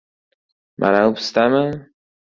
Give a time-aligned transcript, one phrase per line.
[0.83, 1.63] —Manavi pistami?